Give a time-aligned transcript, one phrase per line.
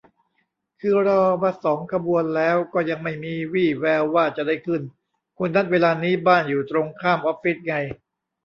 [0.81, 4.81] คือรอมาสองขบวนแล้วก็ยังไม่มีวี่แววว่าจะได้ขึ้น
[5.37, 7.75] คนนัดเวลานี้บ้านอยู่ตรงข้ามออฟฟิศไง